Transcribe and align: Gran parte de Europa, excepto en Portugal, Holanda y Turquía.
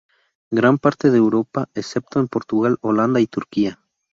Gran 0.49 0.79
parte 0.79 1.11
de 1.11 1.19
Europa, 1.19 1.69
excepto 1.75 2.19
en 2.19 2.27
Portugal, 2.27 2.79
Holanda 2.81 3.19
y 3.19 3.27
Turquía. 3.27 3.79